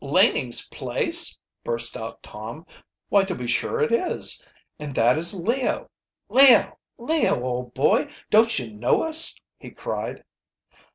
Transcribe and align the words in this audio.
"Laning's 0.03 0.67
place," 0.69 1.37
burst 1.63 1.95
out 1.95 2.23
Tom. 2.23 2.65
"Why, 3.09 3.23
to 3.23 3.35
be 3.35 3.45
sure 3.45 3.81
it 3.81 3.91
is. 3.91 4.43
And 4.79 4.95
that 4.95 5.15
is 5.15 5.35
Leo! 5.35 5.91
Leo! 6.27 6.75
Leo! 6.97 7.43
old 7.43 7.75
boy, 7.75 8.09
don't 8.31 8.57
you 8.57 8.73
know 8.73 9.03
us?" 9.03 9.39
he 9.59 9.69
cried. 9.69 10.23